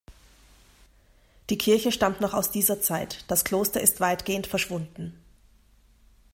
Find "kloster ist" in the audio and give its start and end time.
3.43-3.99